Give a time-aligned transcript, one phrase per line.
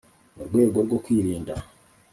[0.35, 1.53] mu rwego rwo kwirinda